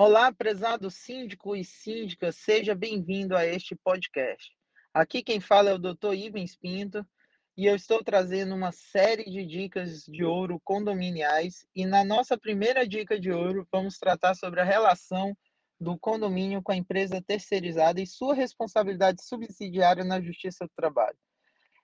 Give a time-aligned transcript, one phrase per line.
[0.00, 4.56] Olá, prezado síndico e síndica, seja bem-vindo a este podcast.
[4.94, 6.14] Aqui quem fala é o Dr.
[6.14, 7.04] Ivens Pinto
[7.56, 12.86] e eu estou trazendo uma série de dicas de ouro condominiais e na nossa primeira
[12.86, 15.36] dica de ouro vamos tratar sobre a relação
[15.80, 21.18] do condomínio com a empresa terceirizada e sua responsabilidade subsidiária na Justiça do Trabalho.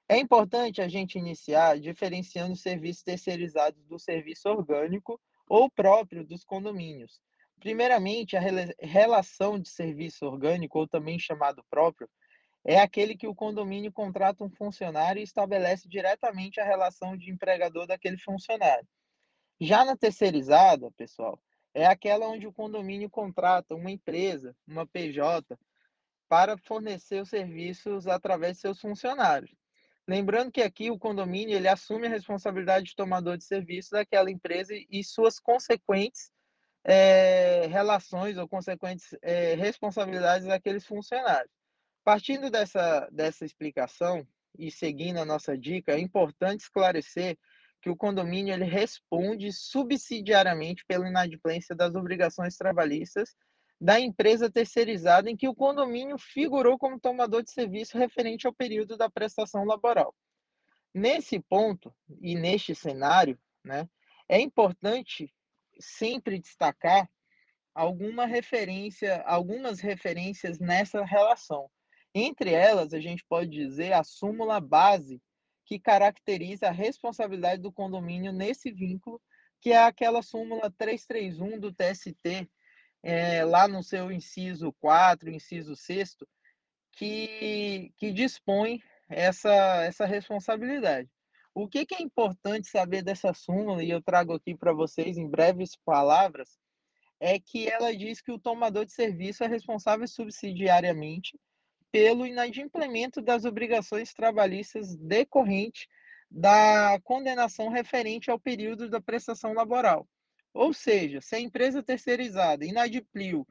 [0.08, 6.44] É importante a gente iniciar diferenciando os serviços terceirizados do serviço orgânico ou próprio dos
[6.44, 7.20] condomínios.
[7.60, 8.40] Primeiramente, a
[8.80, 12.08] relação de serviço orgânico, ou também chamado próprio,
[12.64, 17.86] é aquele que o condomínio contrata um funcionário e estabelece diretamente a relação de empregador
[17.86, 18.86] daquele funcionário.
[19.60, 21.40] Já na terceirizada, pessoal,
[21.72, 25.58] é aquela onde o condomínio contrata uma empresa, uma PJ,
[26.28, 29.54] para fornecer os serviços através de seus funcionários.
[30.06, 34.72] Lembrando que aqui o condomínio ele assume a responsabilidade de tomador de serviço daquela empresa
[34.90, 36.30] e suas consequentes
[36.84, 41.50] é, relações ou consequentes é, responsabilidades daqueles funcionários.
[42.04, 44.26] Partindo dessa, dessa explicação
[44.58, 47.38] e seguindo a nossa dica, é importante esclarecer
[47.80, 53.34] que o condomínio ele responde subsidiariamente pela inadimplência das obrigações trabalhistas
[53.80, 58.96] da empresa terceirizada em que o condomínio figurou como tomador de serviço referente ao período
[58.96, 60.14] da prestação laboral.
[60.94, 63.88] Nesse ponto e neste cenário, né,
[64.28, 65.30] é importante
[65.78, 67.08] sempre destacar
[67.74, 71.68] alguma referência, algumas referências nessa relação.
[72.14, 75.20] Entre elas, a gente pode dizer a súmula base
[75.64, 79.20] que caracteriza a responsabilidade do condomínio nesse vínculo,
[79.60, 82.48] que é aquela súmula 331 do TST,
[83.02, 86.16] é, lá no seu inciso 4, inciso 6,
[86.92, 91.08] que, que dispõe essa, essa responsabilidade.
[91.54, 95.28] O que, que é importante saber dessa súmula, e eu trago aqui para vocês em
[95.28, 96.58] breves palavras,
[97.20, 101.38] é que ela diz que o tomador de serviço é responsável subsidiariamente
[101.92, 105.88] pelo inadimplemento das obrigações trabalhistas decorrente
[106.28, 110.08] da condenação referente ao período da prestação laboral.
[110.52, 113.46] Ou seja, se a empresa terceirizada inadimpliu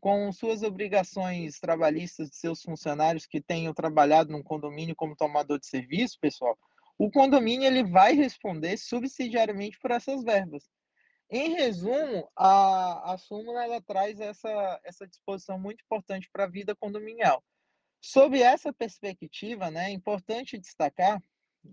[0.00, 5.66] com suas obrigações trabalhistas de seus funcionários que tenham trabalhado num condomínio como tomador de
[5.66, 6.58] serviço, pessoal,
[6.98, 10.64] o condomínio ele vai responder subsidiariamente por essas verbas.
[11.28, 16.74] Em resumo, a, a súmula ela traz essa, essa disposição muito importante para a vida
[16.76, 17.42] condominial.
[18.00, 21.20] Sob essa perspectiva, né, é importante destacar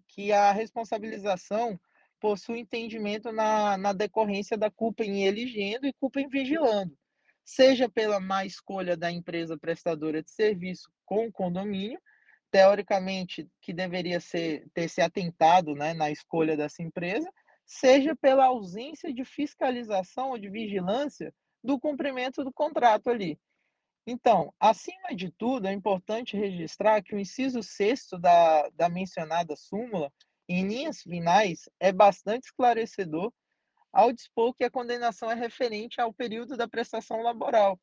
[0.07, 1.79] que a responsabilização
[2.19, 6.97] possui entendimento na, na decorrência da culpa em elegendo e culpa em vigilando,
[7.43, 12.01] seja pela má escolha da empresa prestadora de serviço com o condomínio,
[12.53, 17.27] teoricamente, que deveria ser, ter se atentado né, na escolha dessa empresa,
[17.65, 23.39] seja pela ausência de fiscalização ou de vigilância do cumprimento do contrato ali.
[24.05, 30.13] Então, acima de tudo, é importante registrar que o inciso 6 da, da mencionada súmula,
[30.47, 33.33] em linhas finais, é bastante esclarecedor
[33.91, 37.79] ao dispor que a condenação é referente ao período da prestação laboral.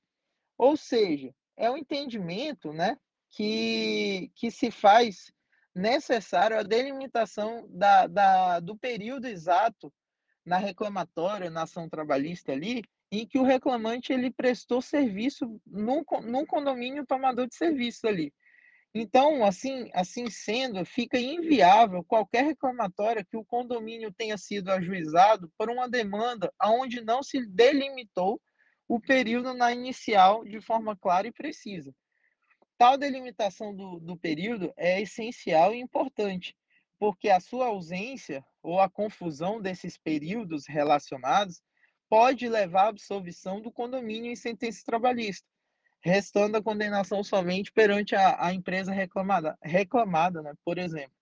[0.57, 2.97] Ou seja, é o entendimento né,
[3.31, 5.33] que, que se faz
[5.75, 9.93] necessário a delimitação da, da, do período exato
[10.45, 12.83] na reclamatória, na ação trabalhista ali,
[13.13, 18.33] em que o reclamante ele prestou serviço num, num condomínio tomador de serviço ali.
[18.93, 25.71] Então, assim, assim sendo, fica inviável qualquer reclamatória que o condomínio tenha sido ajuizado por
[25.71, 28.41] uma demanda onde não se delimitou
[28.89, 31.95] o período na inicial de forma clara e precisa.
[32.81, 36.57] Tal delimitação do, do período é essencial e importante,
[36.99, 41.63] porque a sua ausência ou a confusão desses períodos relacionados
[42.09, 45.47] pode levar à absolvição do condomínio em sentença trabalhista,
[46.01, 51.13] restando a condenação somente perante a, a empresa reclamada, reclamada né, por exemplo.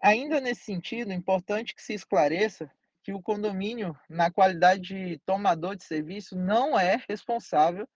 [0.00, 2.70] Ainda nesse sentido, é importante que se esclareça
[3.02, 7.88] que o condomínio, na qualidade de tomador de serviço, não é responsável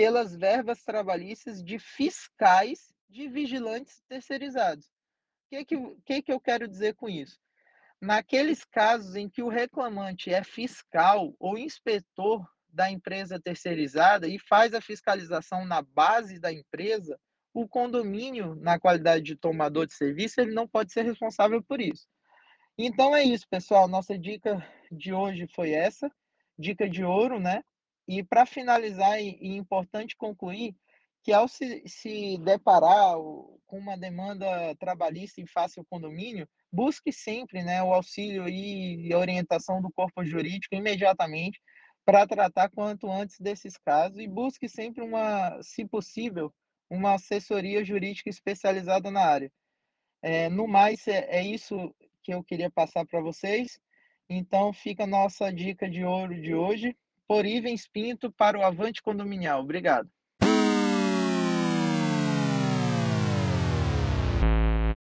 [0.00, 4.86] pelas verbas trabalhistas de fiscais de vigilantes terceirizados.
[4.86, 5.76] O que, que,
[6.06, 7.38] que, que eu quero dizer com isso?
[8.00, 14.72] Naqueles casos em que o reclamante é fiscal ou inspetor da empresa terceirizada e faz
[14.72, 17.20] a fiscalização na base da empresa,
[17.52, 22.08] o condomínio, na qualidade de tomador de serviço, ele não pode ser responsável por isso.
[22.78, 23.86] Então é isso, pessoal.
[23.86, 26.10] Nossa dica de hoje foi essa,
[26.58, 27.62] dica de ouro, né?
[28.10, 30.74] E para finalizar, é importante concluir
[31.22, 33.14] que ao se, se deparar
[33.64, 39.92] com uma demanda trabalhista em ao condomínio, busque sempre né, o auxílio e orientação do
[39.92, 41.60] corpo jurídico imediatamente
[42.04, 46.52] para tratar quanto antes desses casos e busque sempre uma se possível,
[46.90, 49.52] uma assessoria jurídica especializada na área.
[50.20, 53.78] Eh, no mais, é é isso que eu queria passar para vocês,
[54.28, 56.96] então fica a nossa dica de ouro de hoje,
[57.30, 59.60] por Ivens Pinto para o Avante Condominial.
[59.60, 60.10] Obrigado.